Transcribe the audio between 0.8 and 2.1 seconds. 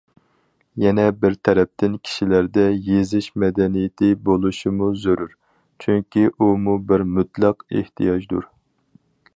يەنە بىر تەرەپتىن،